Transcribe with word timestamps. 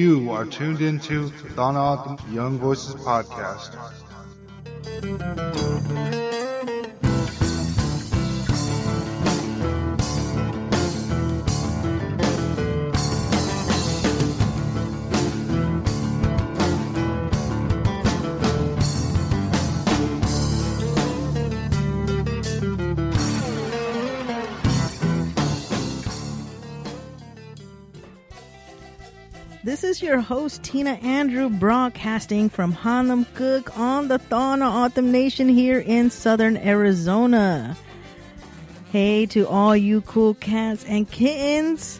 You 0.00 0.30
are 0.30 0.46
tuned 0.46 0.80
into 0.80 1.28
the 1.28 1.50
Donna 1.50 2.16
Young 2.32 2.58
Voices 2.58 2.94
podcast. 2.94 3.76
This 29.80 29.96
is 29.96 30.02
your 30.02 30.20
host, 30.20 30.62
Tina 30.62 30.90
Andrew, 30.90 31.48
broadcasting 31.48 32.50
from 32.50 32.70
Harlem 32.70 33.24
Cook 33.32 33.78
on 33.78 34.08
the 34.08 34.18
Tohono 34.18 34.84
O'odham 34.84 35.10
Nation 35.10 35.48
here 35.48 35.78
in 35.78 36.10
southern 36.10 36.58
Arizona. 36.58 37.74
Hey 38.92 39.24
to 39.24 39.48
all 39.48 39.74
you 39.74 40.02
cool 40.02 40.34
cats 40.34 40.84
and 40.84 41.10
kittens. 41.10 41.98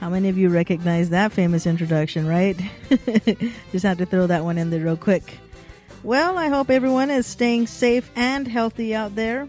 How 0.00 0.08
many 0.08 0.30
of 0.30 0.38
you 0.38 0.48
recognize 0.48 1.10
that 1.10 1.30
famous 1.30 1.66
introduction, 1.66 2.26
right? 2.26 2.58
Just 3.70 3.84
had 3.84 3.98
to 3.98 4.06
throw 4.06 4.26
that 4.26 4.44
one 4.44 4.56
in 4.56 4.70
there 4.70 4.80
real 4.80 4.96
quick. 4.96 5.36
Well, 6.02 6.38
I 6.38 6.48
hope 6.48 6.70
everyone 6.70 7.10
is 7.10 7.26
staying 7.26 7.66
safe 7.66 8.10
and 8.16 8.48
healthy 8.48 8.94
out 8.94 9.14
there. 9.14 9.46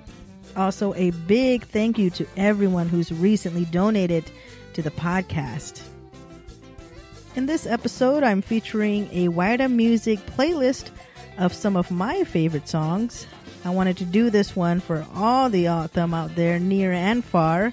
Also, 0.58 0.94
a 0.95 1.11
big 1.11 1.63
thank 1.63 1.97
you 1.97 2.09
to 2.09 2.28
everyone 2.35 2.89
who's 2.89 3.13
recently 3.13 3.63
donated 3.63 4.30
to 4.73 4.81
the 4.81 4.91
podcast. 4.91 5.81
In 7.33 7.45
this 7.45 7.65
episode, 7.65 8.23
I'm 8.23 8.41
featuring 8.41 9.07
a 9.13 9.29
Waila 9.29 9.71
music 9.71 10.19
playlist 10.25 10.89
of 11.38 11.53
some 11.53 11.77
of 11.77 11.89
my 11.89 12.25
favorite 12.25 12.67
songs. 12.67 13.25
I 13.63 13.69
wanted 13.69 13.95
to 13.97 14.05
do 14.05 14.29
this 14.29 14.53
one 14.53 14.81
for 14.81 15.05
all 15.15 15.49
the 15.49 15.69
O'odham 15.69 16.13
out 16.13 16.35
there, 16.35 16.59
near 16.59 16.91
and 16.91 17.23
far. 17.23 17.71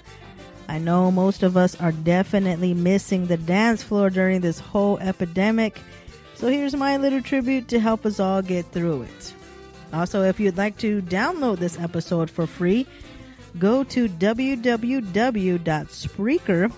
I 0.69 0.77
know 0.77 1.11
most 1.11 1.43
of 1.43 1.57
us 1.57 1.75
are 1.81 1.91
definitely 1.91 2.73
missing 2.73 3.25
the 3.25 3.35
dance 3.35 3.83
floor 3.83 4.09
during 4.09 4.39
this 4.39 4.59
whole 4.59 4.97
epidemic, 4.99 5.81
so 6.35 6.47
here's 6.47 6.73
my 6.73 6.95
little 6.95 7.21
tribute 7.21 7.67
to 7.67 7.81
help 7.81 8.05
us 8.05 8.21
all 8.21 8.41
get 8.41 8.65
through 8.71 9.01
it. 9.01 9.33
Also, 9.91 10.23
if 10.23 10.39
you'd 10.39 10.55
like 10.55 10.77
to 10.77 11.01
download 11.01 11.57
this 11.57 11.77
episode 11.77 12.29
for 12.29 12.47
free, 12.47 12.87
go 13.57 13.83
to 13.83 14.07
www.spreaker.com 14.07 16.73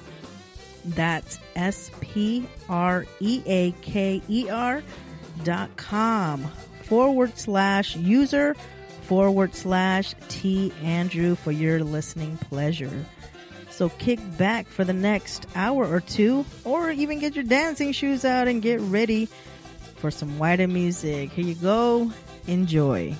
that's 0.85 1.39
S 1.55 1.91
P 2.01 2.47
R 2.69 3.05
E 3.19 3.41
A 3.45 3.71
K 3.81 4.21
E 4.27 4.49
R 4.49 4.83
dot 5.43 5.75
com 5.77 6.43
forward 6.83 7.37
slash 7.37 7.95
user 7.95 8.55
forward 9.03 9.53
slash 9.55 10.13
T 10.29 10.71
Andrew 10.83 11.35
for 11.35 11.51
your 11.51 11.83
listening 11.83 12.37
pleasure. 12.37 13.05
So 13.69 13.89
kick 13.89 14.19
back 14.37 14.67
for 14.67 14.83
the 14.83 14.93
next 14.93 15.47
hour 15.55 15.87
or 15.87 16.01
two, 16.01 16.45
or 16.63 16.91
even 16.91 17.19
get 17.19 17.35
your 17.35 17.45
dancing 17.45 17.93
shoes 17.93 18.25
out 18.25 18.47
and 18.47 18.61
get 18.61 18.79
ready 18.81 19.27
for 19.95 20.11
some 20.11 20.37
Waila 20.37 20.69
music. 20.69 21.31
Here 21.31 21.45
you 21.45 21.55
go. 21.55 22.11
Enjoy. 22.47 23.15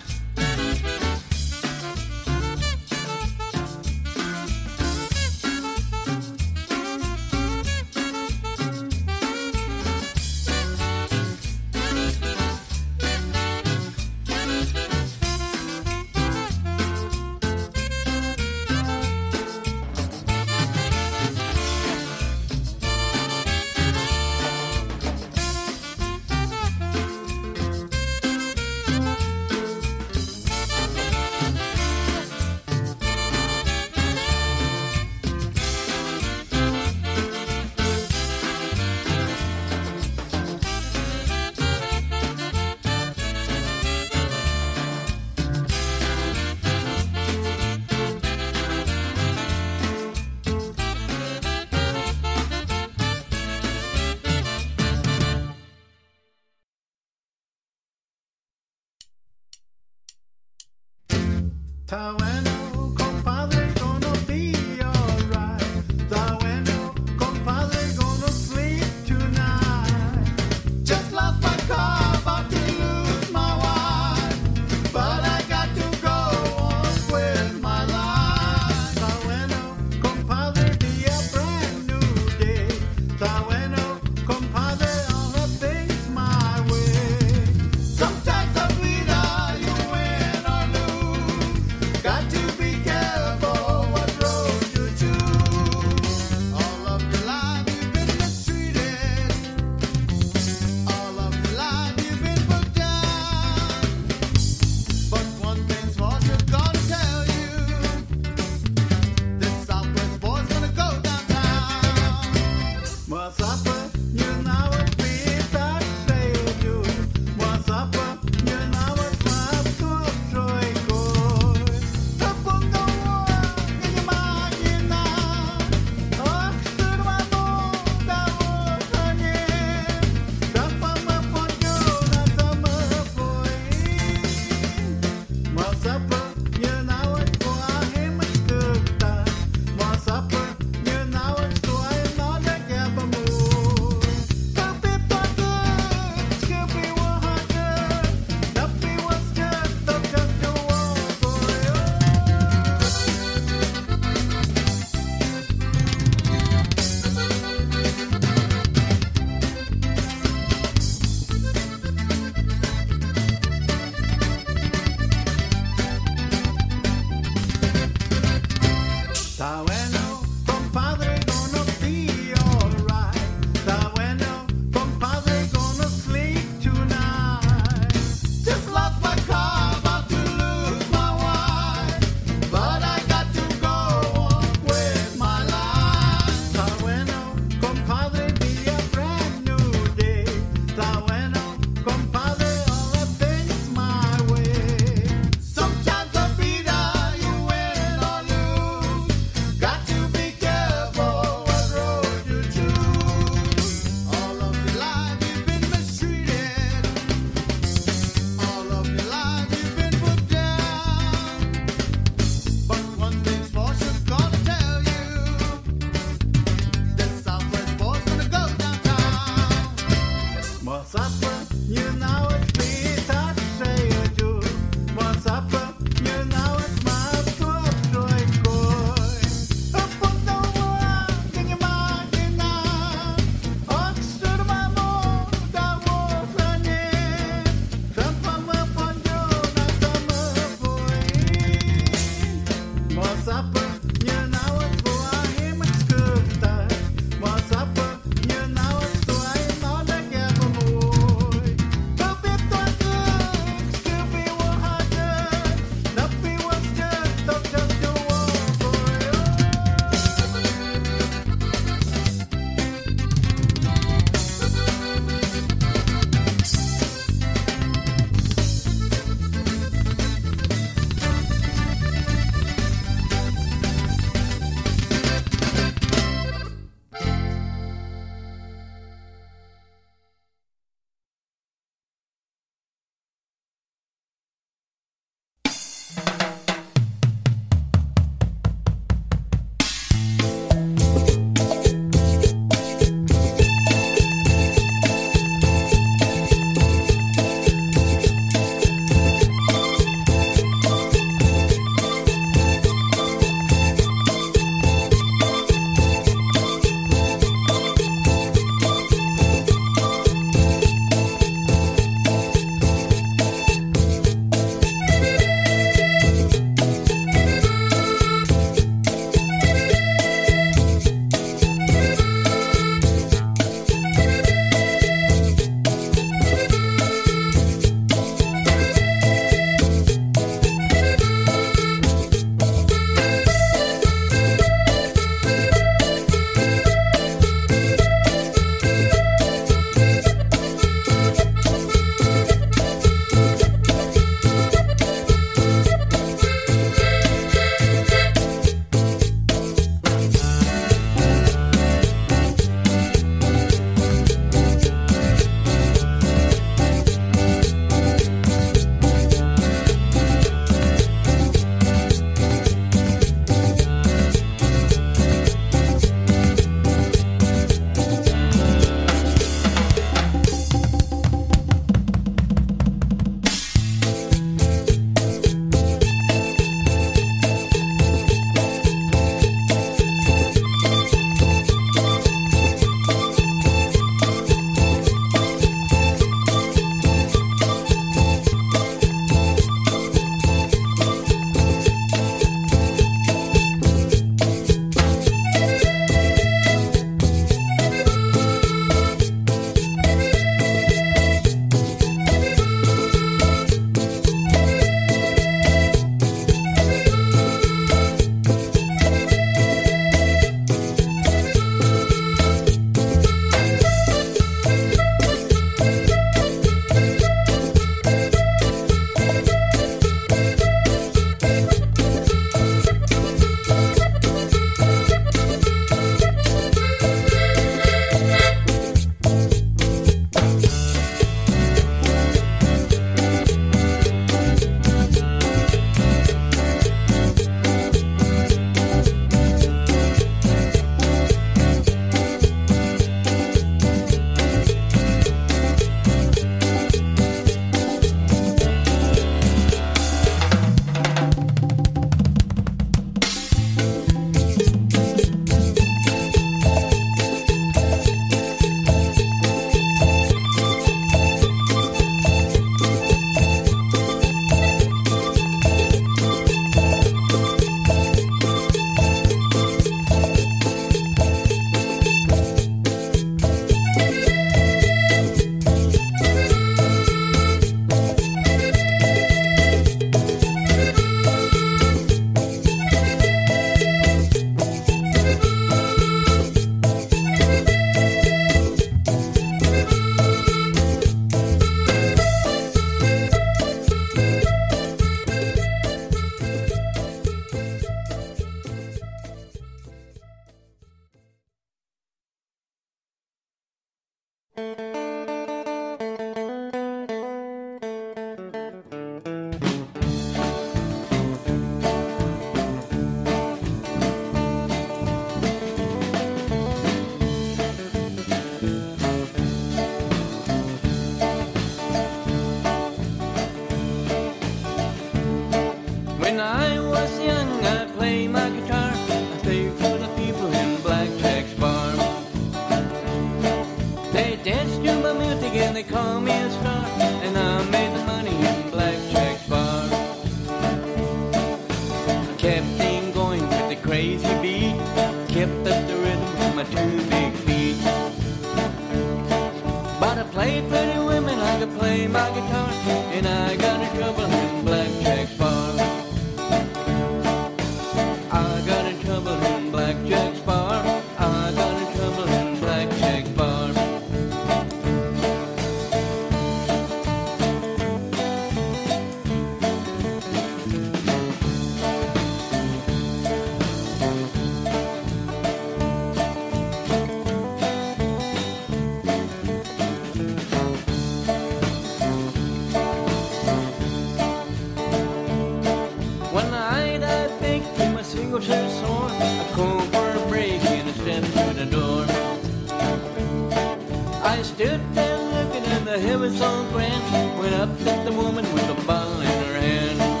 sat 594.61 594.75
there 594.75 594.97
looking, 594.97 595.43
at 595.43 595.65
the 595.65 595.79
heavy 595.79 596.17
song 596.17 596.51
friend 596.51 597.19
went 597.19 597.33
up 597.35 597.49
at 597.67 597.85
the 597.85 597.91
woman 597.91 598.25
with 598.33 598.49
a 598.49 598.65
bottle 598.65 599.01
in 599.01 599.07
her 599.07 599.39
hand. 599.39 600.00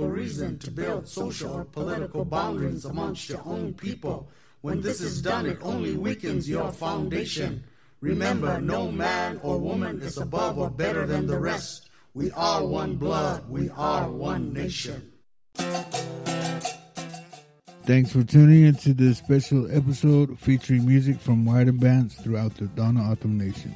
Logical 0.00 0.16
reason 0.16 0.58
to 0.60 0.70
build 0.70 1.06
social 1.06 1.52
or 1.52 1.64
political 1.64 2.24
boundaries 2.24 2.86
amongst 2.86 3.28
your 3.28 3.42
own 3.44 3.74
people. 3.74 4.30
When 4.62 4.80
this 4.80 5.02
is 5.02 5.20
done, 5.20 5.44
it 5.44 5.58
only 5.60 5.94
weakens 5.94 6.48
your 6.48 6.72
foundation. 6.72 7.64
Remember, 8.00 8.58
no 8.62 8.90
man 8.90 9.38
or 9.42 9.58
woman 9.58 10.00
is 10.00 10.16
above 10.16 10.56
or 10.56 10.70
better 10.70 11.04
than 11.04 11.26
the 11.26 11.38
rest. 11.38 11.90
We 12.14 12.30
are 12.30 12.64
one 12.64 12.96
blood. 12.96 13.46
We 13.50 13.68
are 13.76 14.10
one 14.10 14.54
nation. 14.54 15.12
Thanks 17.84 18.12
for 18.12 18.24
tuning 18.24 18.64
into 18.64 18.94
this 18.94 19.18
special 19.18 19.70
episode 19.70 20.38
featuring 20.38 20.86
music 20.86 21.20
from 21.20 21.44
Waila 21.44 21.78
bands 21.78 22.14
throughout 22.14 22.54
the 22.54 22.68
Tohono 22.68 23.06
O'odham 23.06 23.36
Nation. 23.36 23.74